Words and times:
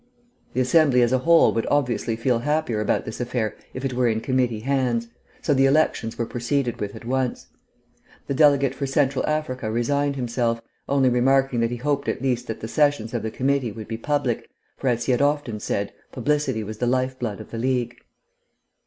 The 0.55 0.61
Assembly 0.61 1.03
as 1.03 1.13
a 1.13 1.19
whole 1.19 1.53
would 1.53 1.67
obviously 1.67 2.15
feel 2.15 2.39
happier 2.39 2.81
about 2.81 3.05
this 3.05 3.21
affair 3.21 3.55
if 3.75 3.85
it 3.85 3.93
were 3.93 4.07
in 4.07 4.19
committee 4.19 4.61
hands, 4.61 5.07
so 5.43 5.53
the 5.53 5.67
elections 5.67 6.17
were 6.17 6.25
proceeded 6.25 6.81
with 6.81 6.95
at 6.95 7.05
once. 7.05 7.49
The 8.25 8.33
delegate 8.33 8.73
for 8.73 8.87
Central 8.87 9.23
Africa 9.27 9.71
resigned 9.71 10.15
himself, 10.15 10.59
only 10.89 11.09
remarking 11.09 11.59
that 11.59 11.69
he 11.69 11.77
hoped 11.77 12.07
at 12.09 12.19
least 12.19 12.47
that 12.47 12.61
the 12.61 12.67
sessions 12.67 13.13
of 13.13 13.21
the 13.21 13.29
committee 13.29 13.71
would 13.71 13.87
be 13.87 13.95
public, 13.95 14.49
for 14.75 14.87
as 14.87 15.05
he 15.05 15.11
had 15.11 15.21
often 15.21 15.59
said, 15.59 15.93
publicity 16.11 16.63
was 16.63 16.79
the 16.79 16.87
life 16.87 17.19
blood 17.19 17.39
of 17.39 17.51
the 17.51 17.59
League. 17.59 17.97